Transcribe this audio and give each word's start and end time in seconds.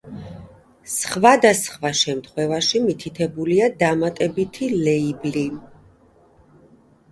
სხვადასხვა 0.93 1.91
შემთხვევაში 1.99 2.81
მითითებულია 2.87 3.69
დამატებითი 3.85 4.73
ლეიბლი. 4.89 5.47